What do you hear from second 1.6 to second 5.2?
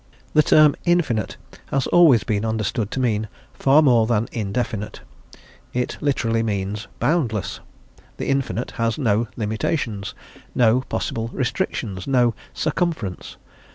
has always been understood to mean far more than indefinite;